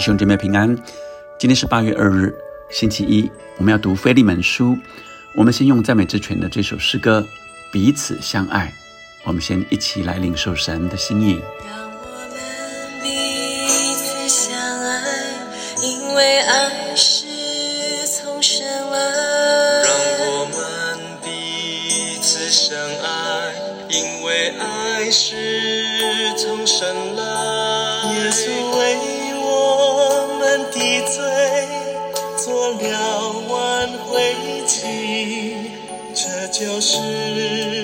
[0.00, 0.74] 兄姐妹平安，
[1.38, 2.34] 今天是八月二日，
[2.70, 4.78] 星期一，我们要读腓利门书。
[5.36, 7.20] 我们先用赞美之泉的这首诗歌
[7.70, 8.66] 《彼此相爱》，
[9.24, 11.38] 我们先一起来领受神的心意。
[11.66, 12.30] 让我们
[13.02, 15.02] 彼此相爱，
[15.82, 17.19] 因为爱是
[36.60, 37.79] 就是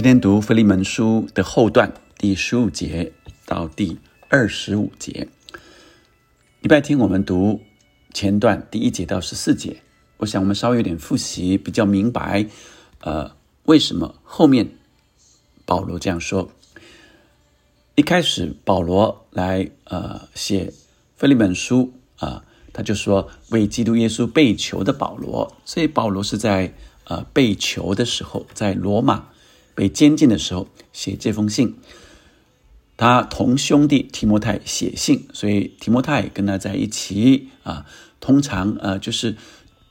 [0.00, 3.12] 今天读腓利门书的后段第十五节
[3.44, 3.98] 到第
[4.30, 5.28] 二十五节。
[6.62, 7.60] 礼拜天我们读
[8.14, 9.82] 前段第一节到十四节，
[10.16, 12.46] 我想我们稍微有点复习，比较明白，
[13.02, 14.70] 呃，为什么后面
[15.66, 16.50] 保罗这样说。
[17.94, 20.72] 一开始保罗来呃写
[21.14, 26.72] 腓利门书啊、他就说为基督耶稣被囚的保罗，所以保罗是在
[27.04, 29.26] 呃被囚的时候，在罗马
[29.80, 31.78] 被监禁的时候写这封信。
[32.98, 37.86] 他同兄弟提摩太写信，所以提摩太跟他在一起啊。
[38.20, 39.36] 通常呃就是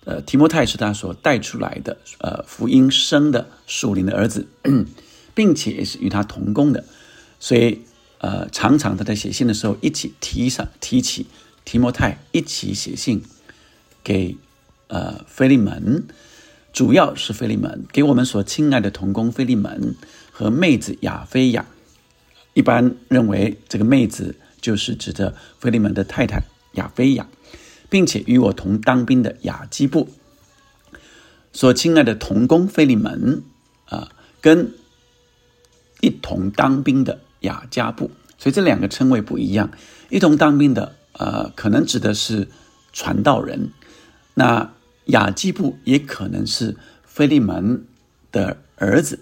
[0.06, 4.48] 呃提摩太是他所带出来的呃福音生的属灵的儿子，
[5.34, 6.86] 并且也是与他同工的，
[7.40, 7.82] 所以
[8.20, 11.26] 呃常常他在写信的时候一起提上提起
[11.66, 13.24] 提摩太，一起写信
[14.04, 14.38] 给
[14.90, 16.06] 呃腓利门，
[16.72, 19.96] 主要是菲利门给我们所亲爱的同工菲利门
[20.32, 21.66] 和妹子亚菲亚。
[22.54, 26.42] 一般认为这个妹子就是指的菲利门的太太
[26.74, 27.28] 亚菲亚，
[27.90, 30.10] 并且与我同当兵的雅基布，
[31.54, 33.44] 所亲爱的同工菲利门
[33.86, 34.74] 啊，跟
[36.02, 39.72] 一同当兵的雅加布，所以这两个称谓不一样。
[40.10, 42.48] 一同当兵的呃，可能指的是
[42.92, 43.72] 传道人，
[44.34, 44.74] 那
[45.10, 47.86] 雅基布也可能是菲利门
[48.32, 49.20] 的儿子，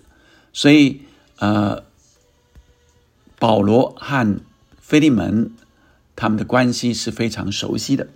[0.53, 1.01] 所以
[1.39, 1.85] 呃。
[3.39, 4.39] 保罗和
[4.81, 5.51] 菲利门
[6.15, 8.07] 他们的关系是非常熟悉的，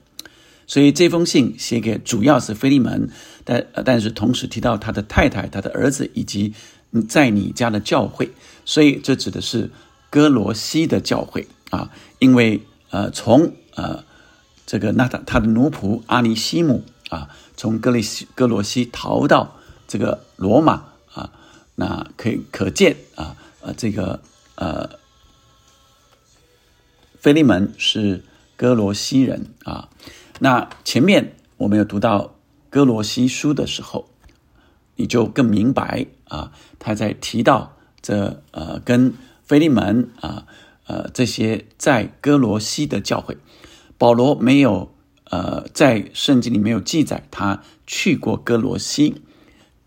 [0.66, 3.08] 所以这封信写给主要是菲利门，
[3.46, 6.56] 但但是同时提到他的太太、他的儿子以及
[7.08, 8.32] 在你家的教会，
[8.66, 9.70] 所以这指的是
[10.10, 14.04] 哥罗西的教会啊，因为呃从呃
[14.66, 21.32] 这个那他他的奴仆阿尼西姆啊，从哥利西哥罗西逃到这个罗马啊，
[21.76, 24.20] 那可以可见啊呃这个
[24.56, 25.00] 呃。
[27.22, 28.24] 菲利门是
[28.58, 29.90] 哥罗西人啊，
[30.40, 32.34] 那前面我们有读到
[32.72, 34.10] 哥罗西书的时候，
[34.96, 40.48] 你就更明白啊，他在提到这呃跟菲利门啊
[40.88, 43.38] 呃这些在哥罗西的教会，
[44.00, 44.92] 保罗没有
[45.32, 49.24] 呃在圣经里没有记载他去过哥罗西，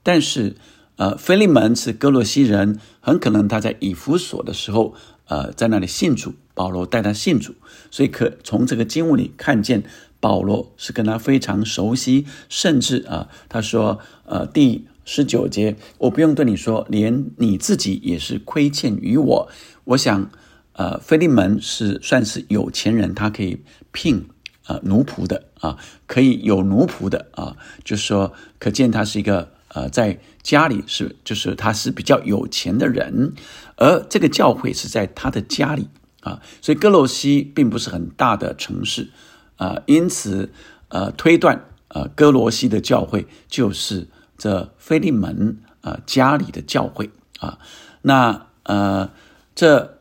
[0.02, 0.56] 但是
[0.96, 4.94] 呃菲利门是哥罗西人，很可能他在以弗所的时候
[5.28, 6.34] 呃在那里信主。
[6.56, 7.52] 保罗带他信主，
[7.90, 9.82] 所以可从这个经文里看见
[10.20, 19.48] 保罗是跟他非常熟悉，甚至啊，他说，呃，第十九节，我不用对你说，连你自己也是亏欠于我。
[19.82, 20.30] 我想，
[20.74, 23.60] 呃，菲利门是算是有钱人，他可以
[23.90, 24.24] 聘
[24.66, 33.34] 呃奴仆的啊，可以有奴仆的啊，就是说，可见他是一个呃在家里是就是他是比较有钱的人，
[33.76, 35.88] 而这个教会是在他的家里。
[36.24, 39.10] 啊，所以哥罗西并不是很大的城市，
[39.56, 40.50] 啊，因此，
[40.88, 44.08] 呃，推断，呃，哥罗西的教会就是
[44.38, 47.10] 这菲利门啊家里的教会
[47.40, 47.58] 啊。
[48.00, 49.10] 那呃，
[49.54, 49.98] 这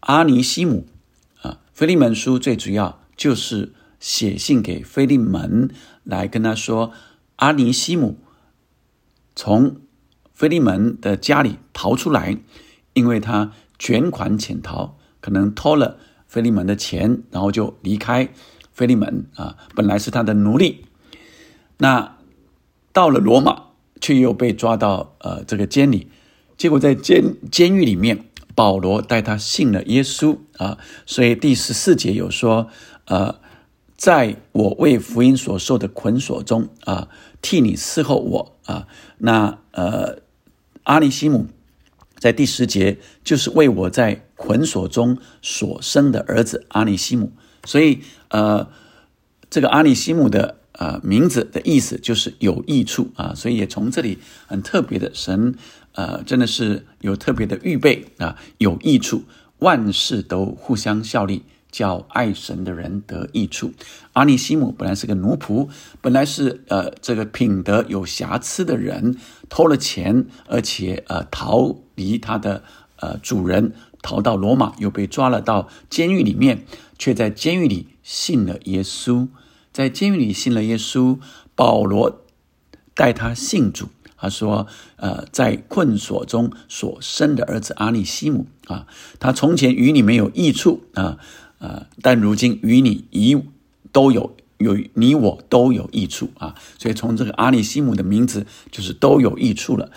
[0.00, 0.88] 阿尼西姆
[1.42, 5.68] 啊，菲利门书最主要就是写信给菲利门，
[6.04, 6.92] 来跟他说，
[7.36, 8.16] 阿尼西姆
[9.34, 9.80] 从
[10.32, 12.38] 菲利门的家里逃出来，
[12.94, 15.98] 因为他卷款潜逃，可能偷了
[16.28, 18.28] 菲利门的钱，然后就离开
[18.72, 20.86] 菲利门啊，本来是他的奴隶，
[21.78, 22.16] 那
[22.92, 23.64] 到了罗马，
[24.00, 26.08] 却又被抓到呃这个监里，
[26.56, 28.24] 结果在监监狱里面。
[28.54, 32.68] 保罗带他信了耶稣啊，所以第十四节有说，
[33.08, 33.40] 呃，
[33.96, 37.08] 在我为福音所受的捆锁中啊，
[37.42, 38.86] 替你伺候我啊。
[39.18, 40.20] 那呃，
[40.84, 41.46] 阿里西姆
[42.18, 47.32] 在第十节就是为我在捆锁中所生的儿子阿里西姆，
[47.64, 48.68] 所以呃，
[49.50, 55.54] 这个阿里西姆的呃名字的意思就是有益处啊，所以也从这里很特别的神。
[55.92, 59.24] 呃，真的是有特别的预备啊，有益处，
[59.58, 63.72] 万事都互相效力，叫爱神的人得益处。
[64.12, 65.68] 阿尼西姆本来是个奴仆，
[66.00, 69.16] 本来是呃这个品德有瑕疵的人，
[69.48, 72.62] 偷了钱，而且呃逃离他的
[72.96, 73.72] 呃主人，
[74.02, 76.64] 逃到罗马，又被抓了到监狱里面，
[76.98, 79.28] 却在监狱里信了耶稣，
[79.72, 81.18] 在监狱里信了耶稣，
[81.54, 82.24] 保罗
[82.94, 83.88] 带他信主。
[84.20, 84.66] 他说
[84.98, 88.88] ：“呃，在困锁中所生的儿子阿里西姆啊，
[89.20, 91.18] 他从前与你没有益处啊，
[91.58, 93.36] 呃，但如今与你一
[93.92, 99.90] 都有有你我都有益处啊，所以从这个阿里西姆的名字就是都有益处了。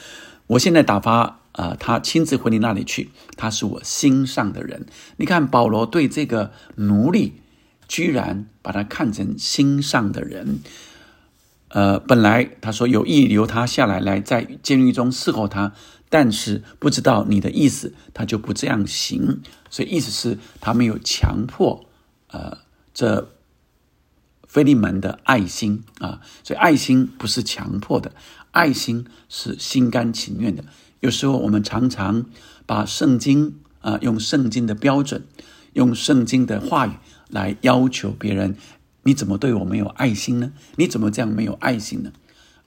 [0.47, 4.85] 我现在打发啊，他亲自回你那里去，他是我心上的人。
[5.17, 7.33] 你看保罗对这个奴隶，
[7.87, 10.59] 居然把他看成心上的人。”
[11.73, 15.71] 呃，本来他说有意留他下来，来在监狱中伺候他，
[16.11, 19.41] 但是不知道你的意思，他就不这样行。
[19.69, 21.85] 所以意思是，他没有强迫，
[22.27, 22.57] 呃，
[22.93, 23.31] 这
[24.45, 26.19] 菲利门的爱心啊。
[26.43, 28.11] 所以爱心不是强迫的，
[28.51, 30.65] 爱心是心甘情愿的。
[30.99, 32.25] 有时候我们常常
[32.65, 35.25] 把圣经啊，用圣经的标准，
[35.71, 36.91] 用圣经的话语
[37.29, 38.57] 来要求别人。
[39.03, 40.51] 你怎么对我没有爱心呢？
[40.75, 42.11] 你怎么这样没有爱心呢？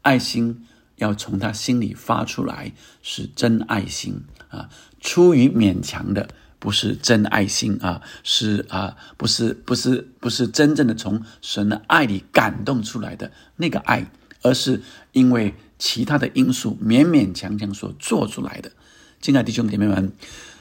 [0.01, 0.65] 爱心
[0.97, 4.69] 要从他心里发出来，是真爱心啊！
[5.01, 8.03] 出于勉强的，不是真爱心啊！
[8.23, 14.11] 是啊，不是不是不是真正的从神的爱里感动出来的那个爱，
[14.43, 14.83] 而是
[15.13, 18.73] 因为其他的因素勉勉强强所做出来的。
[19.21, 20.13] 亲爱的弟兄姐妹们。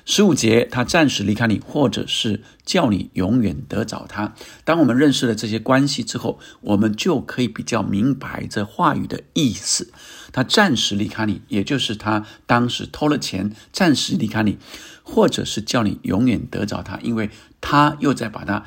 [0.06, 4.34] 十五节，他暂时离开你，或者是叫你永远得找他。
[4.66, 9.94] 当我们认识了这些关系之后，我们就可以比较明白这话语的意思。
[10.34, 14.58] 他暂时离开你，也就是他当时偷了钱，暂时离开你，
[15.04, 17.30] 或者是叫你永远得找他，因为
[17.62, 18.66] 他又在把他，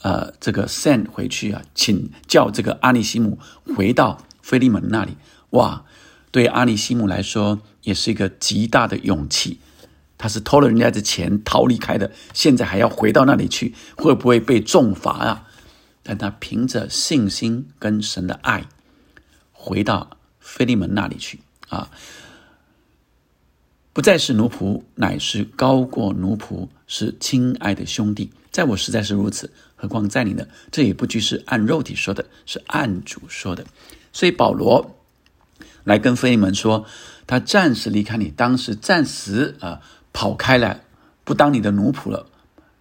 [0.00, 3.38] 呃，这个 send 回去啊，请叫这个阿里西姆
[3.76, 5.16] 回到菲利门那里。
[5.50, 5.84] 哇，
[6.32, 9.60] 对阿里西姆来说，也是一个极大的勇气。
[10.22, 15.48] 他是偷了人家的钱逃离开的，现在还要回到那里去，会不会被重罚啊？
[16.04, 18.68] 但他凭着信心跟神的爱，
[19.50, 21.90] 回到菲利门那里去啊，
[23.92, 28.30] 不再是奴仆，乃是高过奴仆，是亲爱的兄弟。
[28.52, 30.46] 在我实在是如此，何况在你呢？
[30.70, 33.66] 这也不拘是按肉体说的，是按主说的。
[34.12, 34.94] 所以保罗
[35.82, 36.86] 来跟菲利门说，
[37.26, 39.80] 他暂时离开你，当时暂时啊。
[40.12, 40.80] 跑开了，
[41.24, 42.26] 不当你的奴仆了，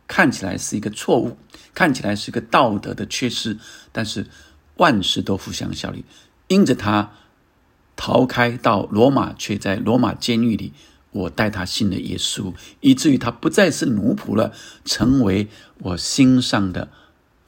[0.07, 1.37] 看起来是一个错误，
[1.73, 3.57] 看起来是一个道德的缺失，
[3.91, 4.27] 但是
[4.77, 6.03] 万事都互相效力。
[6.47, 7.11] 因着他
[7.95, 10.73] 逃开到罗马，却在罗马监狱里，
[11.11, 15.47] 我带他信了耶稣，以至于他不再是奴仆了，成为
[15.79, 16.89] 我心上的。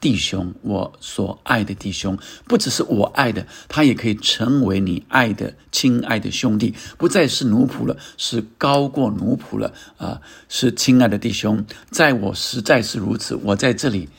[0.04, 10.20] 弟兄，我所爱的弟兄，不只是我爱的，他也可以成为你爱的亲爱的兄弟，不再是奴仆了，是高过奴仆了啊！
[10.46, 13.34] 是亲爱的弟兄，在我实在是如此。
[13.34, 14.10] 我在这里，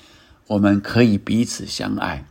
[0.47, 2.25] 我们可以彼此相爱，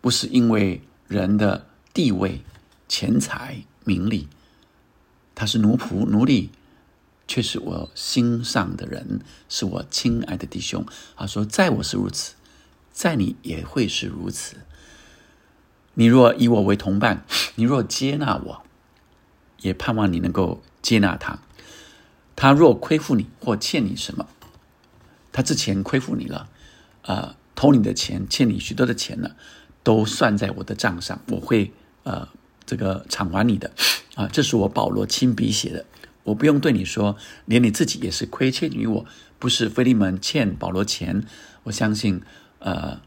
[0.00, 2.40] 不是因为人的地位、
[2.88, 4.28] 钱财、名利，
[5.34, 6.48] 他是奴仆、奴隶，
[7.28, 9.20] 却是我心上的人，
[9.50, 10.86] 是我亲爱的弟兄。
[11.18, 12.32] 他说，在我是如此。
[12.96, 14.56] 在你也会是如此。
[15.92, 17.26] 你若以我为同伴，
[17.56, 18.62] 你若接纳我，
[19.60, 21.40] 也盼望你能够接纳他。
[22.34, 24.26] 他若亏负你或欠你什么，
[25.30, 26.48] 他之前亏负你了，
[27.02, 29.36] 啊，偷你的钱，欠你许多的钱了，
[29.82, 31.72] 都算在我的账上，我会
[32.04, 32.26] 呃
[32.64, 33.72] 这个偿还你的
[34.14, 35.84] 啊，这是我保罗亲笔写的，
[36.24, 39.04] 我不用对你说，连你自己也是亏欠于我，
[39.38, 41.22] 不是菲利门欠保罗钱，
[41.64, 42.22] 我相信，
[42.66, 43.00] 呃，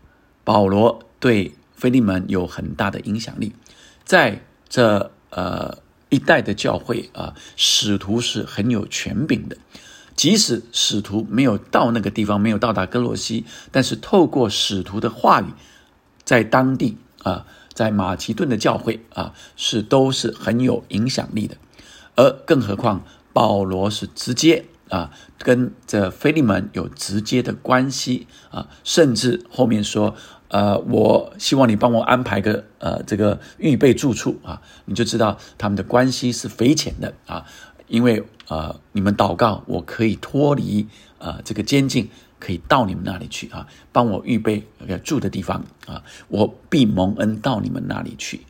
[0.46, 3.52] 保罗对菲利门有很大的影响力，
[4.06, 9.58] 在这呃一代的教会啊，使徒是很有权柄的。
[10.16, 15.48] 即使使徒没有到那个地方，没有到达哥罗西，但是透过使徒的话语，
[16.24, 21.58] 在当地啊，在马其顿的教会啊，是都是很有影响力的。
[22.16, 30.16] 而更何况保罗是直接啊，跟这菲利门有直接的关系啊，甚至后面说，
[30.50, 37.46] 呃，我希望你帮我安排个呃这个预备住处啊，你就知道他们的关系是匪浅的啊。
[37.88, 40.86] 因为啊，你们祷告，我可以脱离
[41.18, 42.08] 啊这个监禁，
[42.40, 44.64] 可以到你们那里去啊，帮我预备
[45.04, 48.42] 住的地方啊，我必蒙恩到你们那里去。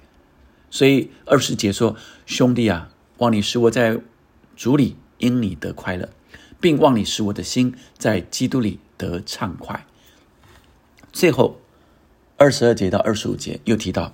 [0.69, 1.95] 所以二十节说
[2.27, 3.97] ：“兄弟啊，望你使我在
[4.57, 6.09] 主里因你得快乐，
[6.59, 9.85] 并望你使我的心在基督里得畅快。”
[11.11, 11.59] 最后
[12.37, 14.13] 二十二节到二十五节又提到：“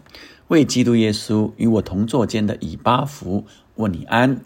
[0.50, 4.42] 为基督耶稣与我同坐间的以巴弗问你安。”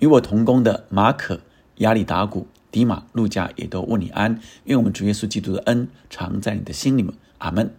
[0.00, 1.40] 与我同工的马可、
[1.76, 7.72] 亚里达古、迪马、路加也都问你安，愿我们主耶稣基督的恩常在你的心里面，阿门。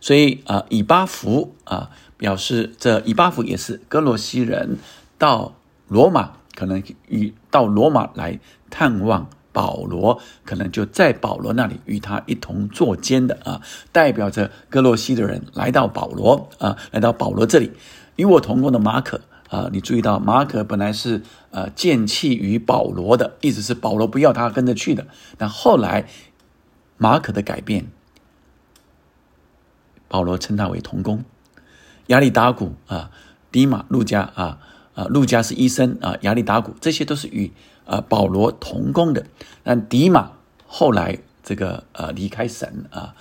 [0.00, 4.76] 所以啊，以巴弗啊，表示这以巴弗也是哥罗西人，
[5.18, 5.56] 到
[5.88, 8.38] 罗马可能与到罗马来
[8.70, 13.60] 探望保罗，可能就在保罗那里与他一同作监的啊，
[13.92, 17.72] 代表着哥罗西的人来到保罗啊，来到保罗这里，
[18.16, 19.20] 与我同工的马可。
[19.50, 25.06] 啊，你注意到马可本来是呃见弃于保罗的意思是保罗不要他跟着去的，
[25.36, 26.06] 但后来
[26.96, 27.88] 马可的改变，
[30.08, 31.22] 保罗称他为同工。
[32.06, 33.10] 亚里达古啊，
[33.50, 34.58] 迪马、路加啊
[34.94, 37.50] 啊，路加是医生啊，亚里达古这些都是与
[37.84, 39.26] 啊保罗同工的。
[39.62, 40.32] 但迪马
[40.66, 43.14] 后来这个呃离开神啊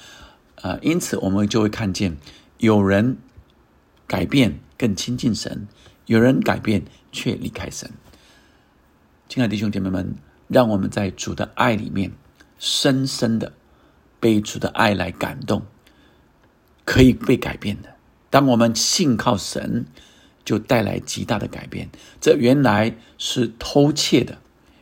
[0.62, 2.18] 啊，因此我们就会看见
[2.58, 3.18] 有人
[4.08, 5.68] 改变更亲近神。
[6.08, 7.90] 有人改变却离开神，
[9.30, 10.16] 亲爱的弟兄姐妹们，
[10.50, 12.12] 让我们在主的爱里面
[12.60, 13.54] 深深的
[14.20, 15.62] 被主的爱来感动，
[16.84, 17.96] 可以被改变的。
[18.30, 19.86] 当我们信靠神，
[20.44, 21.90] 就带来极大的改变。
[22.20, 24.38] 这原来是偷窃的，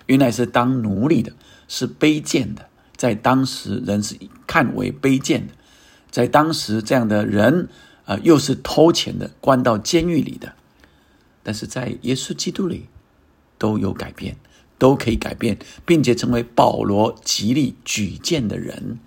[0.06, 1.34] 原来是当奴隶的，
[1.68, 5.54] 是卑贱的，在当时人是看为卑贱的，
[6.10, 7.70] 在当时这样的人
[8.06, 10.54] 啊，又是偷钱的，关到监狱里的。
[11.44, 12.88] 但是在耶稣基督里，
[13.58, 14.36] 都有改变，
[14.78, 19.00] 都可以改变，并且成为保罗极力举荐的人。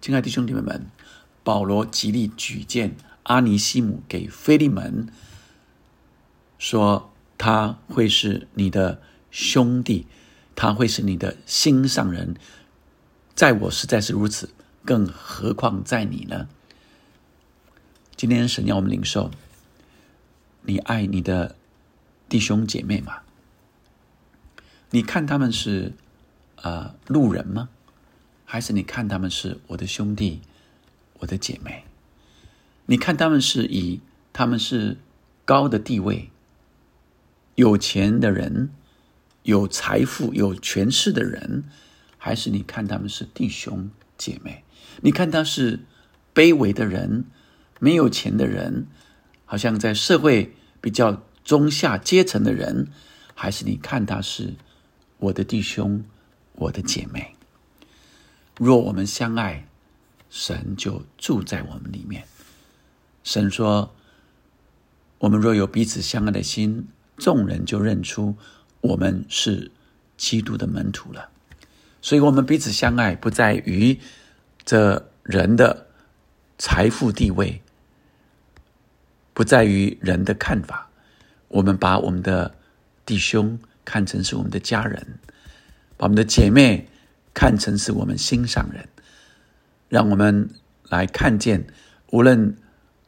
[0.00, 0.86] 亲爱的弟兄姐妹们，
[1.42, 2.94] 保罗极力举荐
[3.24, 5.08] 阿尼西姆给菲利门，
[6.64, 10.06] 说他会是你的兄弟，
[10.56, 12.36] 他会是你的心上人。
[13.34, 14.48] 在我实在是如此，
[14.82, 16.48] 更何况在你呢？
[18.16, 19.30] 今天神要我们领受。
[20.62, 21.54] 你爱你的
[22.30, 23.18] 弟兄姐妹吗？
[24.88, 25.92] 你看他们是
[26.62, 27.68] 啊路人吗？
[28.46, 30.40] 还是你看他们是我的兄弟、
[31.18, 31.84] 我的姐妹？
[32.86, 34.00] 你看他们是以
[34.32, 34.96] 他们是
[35.44, 36.30] 高的地位、
[37.54, 38.70] 有钱的人、
[39.42, 41.64] 有财富、有权势的人，
[42.18, 44.64] 还是你看他们是弟兄姐妹？
[45.02, 45.80] 你看他是
[46.34, 47.24] 卑微的人、
[47.78, 48.86] 没有钱的人？
[49.44, 52.88] 好像在社会比较中下阶层的人，
[53.34, 54.54] 还是你看他是
[55.18, 56.04] 我的弟兄、
[56.54, 57.36] 我的姐妹。
[58.56, 59.68] 若我们相爱，
[60.30, 62.24] 神就住在我们里面。
[63.22, 63.94] 神说
[65.18, 68.36] ：“我们若有彼此相爱的心，众人就认出
[68.80, 69.70] 我们是
[70.16, 71.28] 基督的门徒了。”
[72.00, 73.98] 所以，我们彼此相爱，不在于
[74.64, 75.86] 这人的
[76.58, 77.60] 财富地位。
[79.36, 80.88] 不在于人的看法，
[81.48, 82.54] 我们把我们的
[83.04, 85.18] 弟兄看成是我们的家人，
[85.96, 86.86] 把我们的姐妹
[87.34, 88.88] 看成是我们心上人，
[89.88, 90.48] 让我们
[90.88, 91.66] 来看见，
[92.12, 92.56] 无论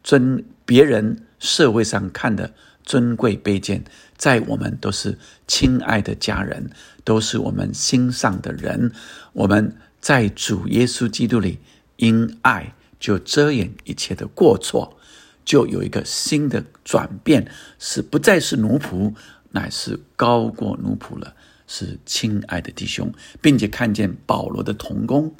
[0.02, 2.52] 尊别人社会上看的
[2.86, 3.84] 尊贵卑贱，
[4.16, 6.70] 在我们都是亲爱的家人，
[7.04, 8.92] 都是我们心上的人。
[9.34, 11.58] 我们在主耶稣基督里，
[11.96, 14.96] 因爱就遮掩一切的过错。
[15.44, 19.14] 就有一个新的转变，是不再是奴仆，
[19.50, 21.36] 乃是高过奴仆了，
[21.68, 25.36] 是亲爱的弟兄，并且看见保罗的同工，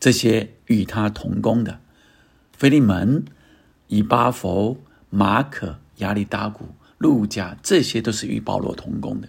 [0.00, 1.78] 这些与他同工的，
[2.56, 3.24] 菲利门、
[3.86, 6.68] 以巴弗、马可、亚里达古、
[6.98, 9.28] 路加，这些都是与保罗同工的。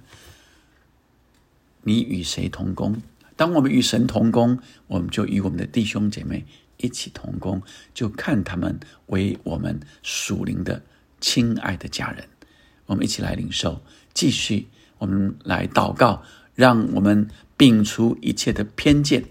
[1.84, 3.01] 你与谁同工？
[3.36, 6.46] 当我们与神同工，我们就与我们的弟兄姐妹
[6.77, 7.62] 一起同工，
[7.94, 10.84] 就看他们为我们属灵的
[11.20, 12.27] 亲爱的家人。
[12.86, 13.82] 我们一起来领受，
[14.13, 17.27] 继续我们来祷告，让我们
[17.58, 19.25] 摒除一切的偏见，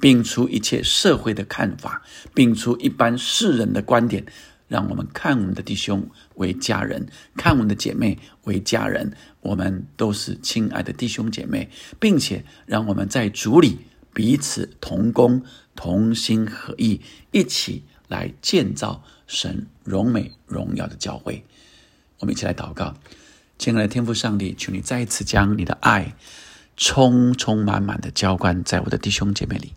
[0.00, 2.02] 摒除一切社会的看法，
[2.34, 4.26] 摒除一般世人的观点。
[4.68, 13.78] 让我们看我们的弟兄为家人，看我们的姐妹为家人，我们都是亲爱的弟兄姐妹，并且让我们在主里
[14.12, 15.42] 彼此同工、
[15.74, 17.00] 同心合意，
[17.32, 21.44] 一起来建造神荣美荣耀的教会。
[22.18, 22.94] 我们一起来祷告，
[23.58, 26.14] 亲爱的天父上帝，求你再一次将你的爱
[26.76, 29.72] 充充满满的浇灌在我的弟兄姐妹里。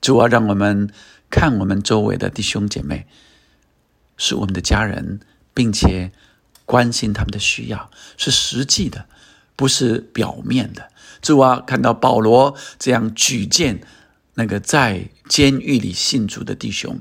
[0.00, 0.88] 主啊，让我们
[1.28, 3.06] 看我们周围的弟兄姐妹。
[4.16, 5.20] 是我们的家人，
[5.52, 6.12] 并且
[6.64, 9.06] 关心他们的需要，是实际的，
[9.56, 10.90] 不是表面的。
[11.20, 13.80] 主啊，看到保罗这样举荐
[14.34, 17.00] 那个在监狱里信主的弟兄。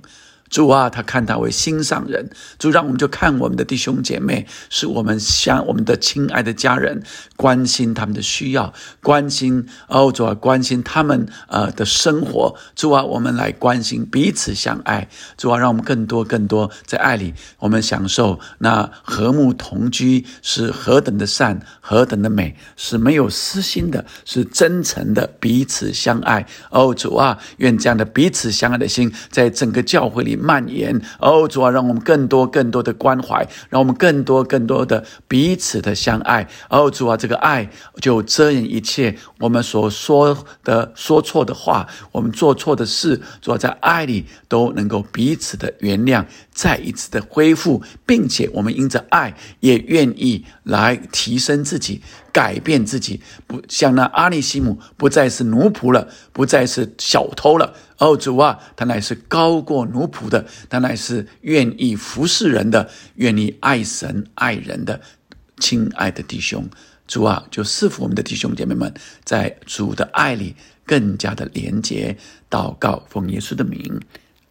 [0.51, 2.29] 主啊，他看他为心上人，
[2.59, 7.01] 主让我们就看我们的弟兄姐妹，是我们相我们的亲爱的家人，
[7.37, 12.53] 关心他们的需要，关心哦，主啊，关心他们呃的生活。
[12.75, 15.07] 主啊，我们来关心彼此相爱。
[15.37, 26.45] 主啊，让我们更多更多在爱里，我们享受那和睦同居是何等的善，何等的美，是没有私心的，是真诚的彼此相爱。
[26.71, 30.40] 哦，主啊，愿这样的彼此相爱的心在整个教会里。
[30.41, 36.47] 蔓延哦，主啊，让我们更多更多的关怀，让我们更多更多的彼此的相爱。
[36.69, 37.69] 哦，主啊，这个爱
[38.01, 43.21] 就遮掩一切我们所说的说错的话，我们做错的事。
[43.41, 52.01] 主啊，在爱里都能够彼此的原谅，再一次的恢复，并且我们因着爱也愿意来提升自己。
[52.31, 57.75] 改变自己，不像那阿里西姆，不再是奴仆了，不再是小偷了。
[57.97, 65.01] 哦，主啊，他乃是高过奴仆的，他乃是愿意服侍人的，愿意爱神爱人的
[65.59, 66.67] 亲爱的弟兄。
[67.07, 72.17] 主啊，就赐福我们的弟兄姐妹们，在主的爱里更加的廉洁。
[72.49, 73.99] 祷告，奉耶稣的名，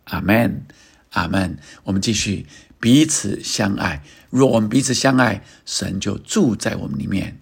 [0.05, 0.67] 阿门，
[1.13, 1.59] 阿门。
[1.85, 2.47] 我们继续
[2.79, 4.03] 彼此相爱。
[4.29, 7.40] 若我们彼此相爱，神就住在我们里面。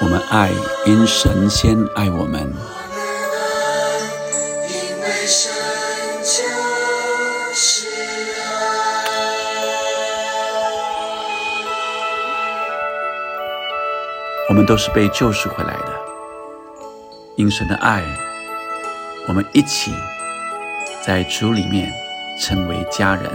[0.00, 0.52] 我们爱，
[0.86, 2.54] 因神仙爱我们。
[14.48, 15.92] 我们都是被救赎回来的，
[17.34, 18.04] 因神的爱，
[19.26, 19.92] 我们一起
[21.04, 21.92] 在主里面
[22.40, 23.28] 成为家人。